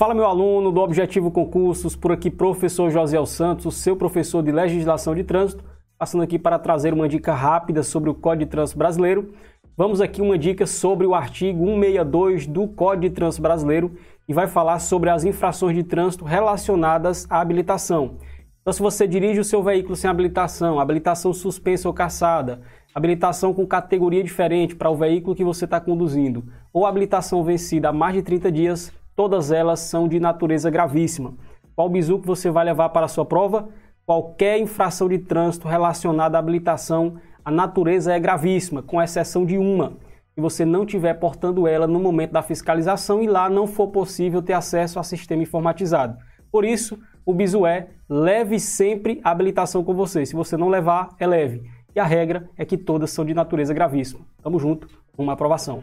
[0.00, 5.14] Fala meu aluno do Objetivo Concursos, por aqui professor José Santos, seu professor de Legislação
[5.14, 5.62] de Trânsito,
[5.98, 9.34] passando aqui para trazer uma dica rápida sobre o Código de Trânsito Brasileiro.
[9.76, 13.92] Vamos aqui uma dica sobre o artigo 162 do Código de Trânsito Brasileiro
[14.26, 18.16] e vai falar sobre as infrações de trânsito relacionadas à habilitação.
[18.62, 22.62] Então, se você dirige o seu veículo sem habilitação, habilitação suspensa ou caçada,
[22.94, 26.42] habilitação com categoria diferente para o veículo que você está conduzindo,
[26.72, 31.34] ou habilitação vencida há mais de 30 dias, todas elas são de natureza gravíssima.
[31.76, 33.68] Qual bizu que você vai levar para a sua prova?
[34.06, 39.98] Qualquer infração de trânsito relacionada à habilitação, a natureza é gravíssima, com exceção de uma,
[40.34, 44.40] que você não estiver portando ela no momento da fiscalização e lá não for possível
[44.40, 46.16] ter acesso ao sistema informatizado.
[46.50, 50.24] Por isso, o bizu é leve sempre a habilitação com você.
[50.24, 51.62] Se você não levar, é leve.
[51.94, 54.24] E a regra é que todas são de natureza gravíssima.
[54.42, 55.82] Tamo junto, uma aprovação.